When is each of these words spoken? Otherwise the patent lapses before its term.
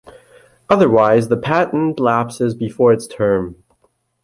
Otherwise 0.67 1.27
the 1.27 1.37
patent 1.37 1.99
lapses 1.99 2.55
before 2.55 2.91
its 2.91 3.05
term. 3.05 3.63